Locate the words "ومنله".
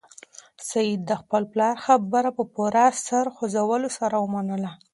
4.19-4.71